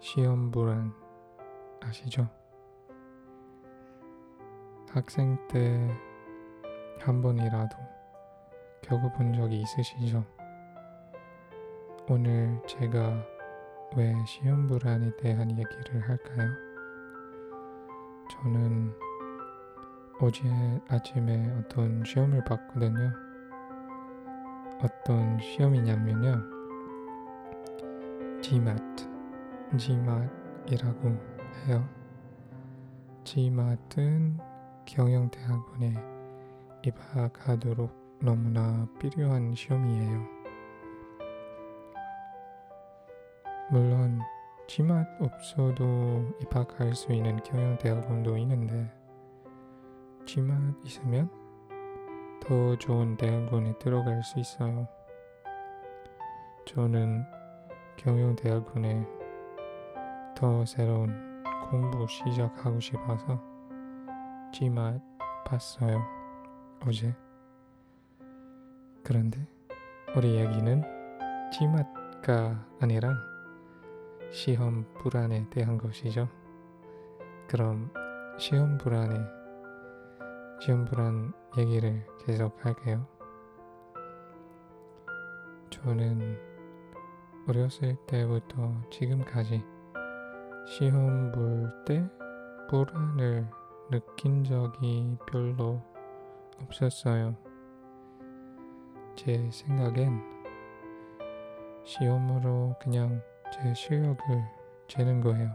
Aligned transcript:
시험 0.00 0.50
불안 0.50 0.94
아시죠? 1.82 2.28
학생 4.92 5.36
때 5.48 6.06
한 7.00 7.20
번이라도 7.20 7.76
겪어본 8.82 9.34
적이 9.34 9.62
있으시죠? 9.62 10.24
오늘 12.08 12.60
제가 12.66 13.24
왜 13.96 14.14
시험 14.26 14.66
불안에 14.66 15.14
대한 15.16 15.50
얘기를 15.50 16.00
할까요? 16.00 16.65
저는 18.30 18.92
어제 20.20 20.42
아침에 20.88 21.52
어떤 21.58 22.02
시험을 22.04 22.44
봤거든요. 22.44 23.12
어떤 24.82 25.38
시험이냐면요. 25.40 26.56
GMAT, 28.42 29.08
GMAT이라고 29.76 31.08
해요. 31.66 31.88
GMAT은 33.24 34.38
경영대학원에 34.86 35.94
입학하도록 36.84 38.18
너무나 38.22 38.86
필요한 38.98 39.54
시험이에요. 39.54 40.26
물론 43.70 44.20
GMAT 44.68 45.08
없어도 45.20 46.24
입학할 46.40 46.94
수 46.94 47.12
있는 47.12 47.36
경영대학원도 47.42 48.36
있는데 48.38 48.92
GMAT 50.26 50.80
있으면 50.84 51.30
더 52.40 52.76
좋은 52.76 53.16
대학원에 53.16 53.78
들어갈 53.78 54.22
수 54.22 54.40
있어요. 54.40 54.88
저는 56.66 57.24
경영대학원에 57.96 59.06
더 60.36 60.64
새로운 60.66 61.44
공부 61.70 62.06
시작하고 62.08 62.80
싶어서 62.80 63.40
GMAT 64.52 65.00
봤어요. 65.44 66.02
어제. 66.84 67.14
그런데 69.04 69.46
우리 70.16 70.34
얘기는 70.34 70.82
GMAT가 71.52 72.66
아니라 72.80 73.35
시험 74.30 74.84
불안에 74.98 75.48
대한 75.50 75.78
것이죠. 75.78 76.28
그럼 77.48 77.90
시험 78.38 78.76
불안에 78.78 79.18
시험 80.60 80.84
불안 80.84 81.32
얘기를 81.58 82.06
계속 82.24 82.64
할게요. 82.64 83.06
저는 85.70 86.38
어렸을 87.48 87.96
때부터 88.06 88.82
지금까지 88.90 89.62
시험 90.66 91.30
볼 91.32 91.84
때 91.84 92.04
불안을 92.68 93.48
느낀 93.90 94.42
적이 94.42 95.16
별로 95.30 95.80
없었어요. 96.60 97.36
제 99.14 99.48
생각엔 99.50 100.20
시험으로 101.84 102.74
그냥 102.80 103.22
제 103.52 103.74
실력을 103.74 104.16
재는 104.88 105.20
거예요. 105.20 105.50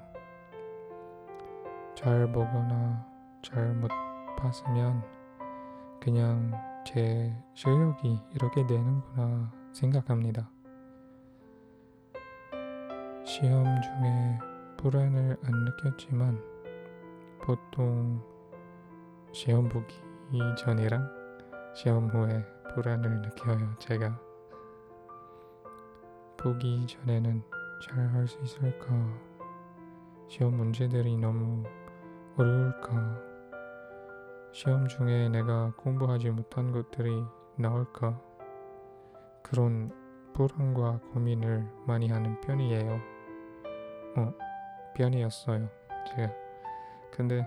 잘 1.96 2.32
보거나 2.32 3.06
잘못 3.42 3.90
봤으면 4.38 5.04
그냥 6.00 6.52
제 6.86 7.36
실력이 7.54 8.20
이렇게 8.34 8.66
되는구나 8.66 9.52
생각합니다. 9.74 10.50
시험 13.24 13.64
중에 13.82 14.40
불안을 14.78 15.38
안 15.44 15.66
느꼈지만 15.66 16.42
보통 17.42 18.22
시험 19.32 19.70
보기 19.70 19.96
전이랑 20.58 21.08
시험 21.74 22.10
후에 22.10 22.44
불안을 22.74 23.22
느껴요, 23.22 23.76
제가. 23.80 24.20
보기 26.38 26.88
전에는 26.88 27.44
잘 27.82 28.08
할 28.14 28.28
수 28.28 28.40
있을까? 28.44 28.88
시험 30.28 30.56
문제들이 30.56 31.18
너무 31.18 31.64
어려울까? 32.38 33.20
시험 34.52 34.88
중에 34.88 35.30
내가 35.30 35.74
공부하지 35.78 36.30
못한 36.30 36.72
것들이 36.72 37.12
나올까? 37.56 38.22
그런 39.42 39.92
불안과 40.34 41.00
고민을 41.12 41.68
많이 41.88 42.08
하는 42.08 42.40
편이에요. 42.42 43.02
어, 44.18 44.34
편이었어요. 44.96 45.68
제가. 46.08 46.32
근데 47.12 47.44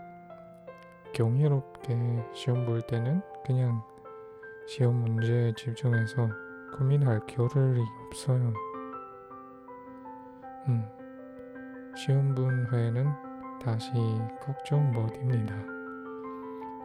경이롭게 1.12 1.96
시험 2.32 2.66
볼 2.66 2.82
때는 2.82 3.22
그냥 3.46 3.82
시험 4.66 4.96
문제에 4.96 5.54
집중해서 5.54 6.28
고민할 6.76 7.24
겨를이 7.26 7.80
없어요. 8.08 8.52
음, 10.66 10.82
시험 11.94 12.34
본 12.34 12.64
후에는 12.64 13.06
다시 13.62 13.92
걱정 14.40 14.90
못입니다. 14.92 15.54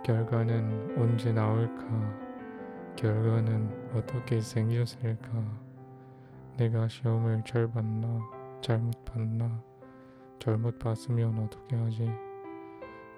결과는 0.03 0.97
언제 0.97 1.31
나올까? 1.31 1.85
결과는 2.97 3.93
어떻게 3.93 4.41
생겼을까? 4.41 5.29
내가 6.57 6.89
시험을 6.89 7.43
잘 7.45 7.71
봤나? 7.71 8.19
잘못 8.61 9.05
봤나? 9.05 9.63
잘못 10.39 10.77
봤으면 10.77 11.39
어떻게 11.39 11.77
하지? 11.77 12.09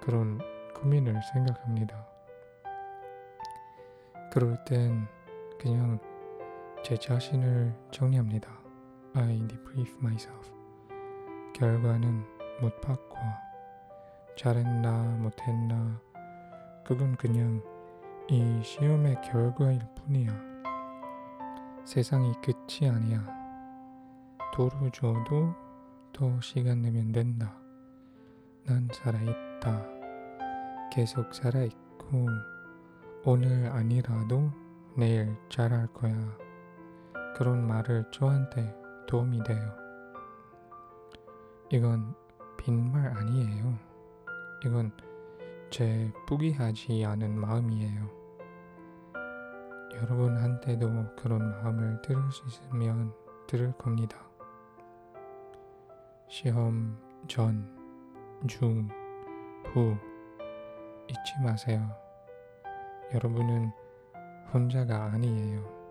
그런 0.00 0.38
고민을 0.76 1.20
생각합니다. 1.32 2.06
그럴 4.32 4.64
땐 4.64 5.08
그냥 5.60 5.98
제 6.84 6.96
자신을 6.96 7.74
정리합니다. 7.90 8.62
I 9.14 9.46
debrief 9.46 9.94
myself. 9.98 10.50
결과는 11.54 12.24
못 12.62 12.80
봤고 12.80 13.16
잘했나 14.36 15.18
못했나 15.18 16.00
그건 16.84 17.16
그냥 17.16 17.62
이 18.28 18.62
시험의 18.62 19.20
결과일 19.20 19.80
뿐이야. 19.96 20.32
세상이 21.84 22.32
끝이 22.42 22.88
아니야. 22.88 23.22
도로 24.54 24.88
줘도 24.90 25.54
더 26.12 26.40
시간 26.40 26.80
내면 26.80 27.12
된다. 27.12 27.54
난 28.64 28.88
살아있다. 28.92 29.86
계속 30.90 31.34
살아있고 31.34 32.28
오늘 33.24 33.66
아니라도 33.66 34.50
내일 34.96 35.36
잘할 35.50 35.86
거야. 35.88 36.14
그런 37.36 37.66
말을 37.66 38.04
저한테 38.10 38.81
도움이 39.12 39.42
돼요. 39.44 39.76
이건 41.70 42.14
빈말 42.56 43.08
아니에요. 43.08 43.78
이건 44.64 44.90
제 45.68 46.10
포기하지 46.26 47.04
않은 47.04 47.38
마음이에요. 47.38 48.08
여러분한테도 49.96 51.14
그런 51.16 51.50
마음을 51.50 52.00
들을 52.00 52.22
수 52.32 52.42
있으면 52.46 53.12
들을 53.46 53.70
겁니다. 53.72 54.16
시험 56.30 56.98
전, 57.28 57.68
중, 58.46 58.88
후 59.74 59.94
잊지 61.08 61.34
마세요. 61.44 61.86
여러분은 63.12 63.72
혼자가 64.54 65.12
아니에요. 65.12 65.81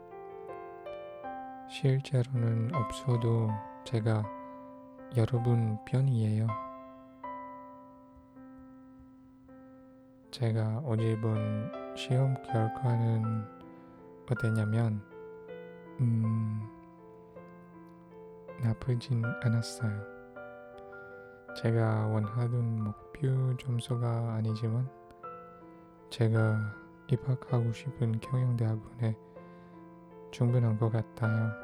실제로는 1.71 2.75
없어도 2.75 3.50
제가 3.85 4.25
여러분 5.15 5.77
편이에요. 5.85 6.45
제가 10.31 10.81
어제 10.85 11.18
본 11.21 11.71
시험 11.95 12.33
결과는 12.44 13.45
어땠냐면, 14.29 15.01
음, 16.01 16.62
나쁘진 18.62 19.23
않았어요. 19.41 19.97
제가 21.56 22.07
원하던 22.07 22.83
목표 22.83 23.56
점수가 23.56 24.33
아니지만, 24.33 24.89
제가 26.09 26.75
입학하고 27.09 27.71
싶은 27.71 28.19
경영대학원에 28.19 29.18
충분한 30.31 30.77
것 30.77 30.89
같아요. 30.89 31.60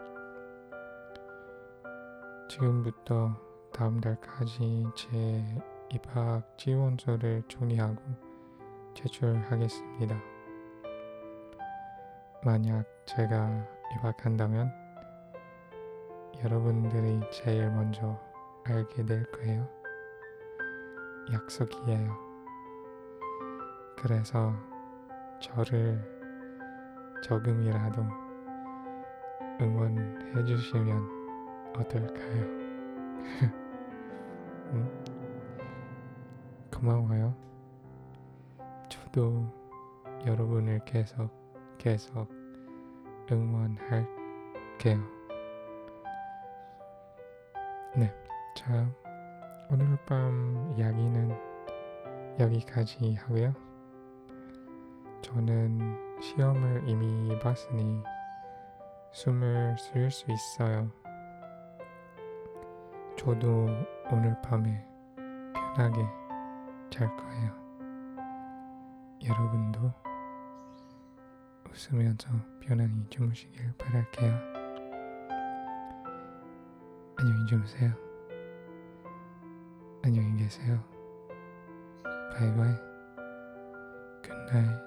지금부터 2.49 3.35
다음 3.73 3.99
달까지 3.99 4.85
제 4.95 5.43
입학 5.93 6.57
지원서를 6.57 7.43
정리하고 7.47 8.01
제출하겠습니다. 8.93 10.19
만약 12.43 12.85
제가 13.05 13.67
입학한다면 13.95 14.71
여러분들이 16.43 17.19
제일 17.31 17.69
먼저 17.69 18.19
알게 18.65 19.05
될 19.05 19.29
거예요. 19.31 19.67
약속이에요. 21.33 22.17
그래서 23.97 24.53
저를 25.41 26.01
조금이라도 27.23 28.03
응원해 29.59 30.45
주시면 30.45 31.16
어떨까요? 31.79 32.41
음? 34.73 35.03
고마워요. 36.73 37.35
저도 38.89 39.45
여러분을 40.25 40.79
계속 40.85 41.29
계속 41.77 42.29
응원할게요. 43.31 44.07
네, 47.95 48.13
자 48.55 48.89
오늘 49.69 49.97
밤 50.05 50.73
이야기는 50.77 51.35
여기까지 52.39 53.15
하고요. 53.15 53.53
저는 55.21 56.21
시험을 56.21 56.87
이미 56.87 57.37
봤으니 57.39 58.01
숨을 59.11 59.75
쉴 59.77 60.11
수 60.11 60.25
있어요. 60.31 60.91
저도 63.17 63.67
오늘 64.11 64.39
밤에 64.41 64.85
편하게 65.75 66.07
잘 66.89 67.13
거예요. 67.17 67.51
여러분도 69.25 69.91
웃으면서 71.69 72.29
편안히 72.61 73.05
주무시길 73.09 73.73
바랄게요. 73.77 74.33
안녕히 77.17 77.45
주무세요. 77.47 77.91
안녕히 80.03 80.37
계세요. 80.37 80.79
Bye 82.31 82.50
bye. 82.50 82.75
Good 84.23 84.48
night. 84.48 84.86